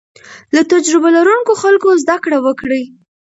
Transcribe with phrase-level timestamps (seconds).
[0.55, 2.83] له تجربه لرونکو خلکو زده کړه وکړئ.